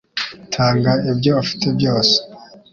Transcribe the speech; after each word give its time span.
Tanga 0.53 0.91
ibyo 1.11 1.31
ufite 1.43 1.67
byose 1.77 2.15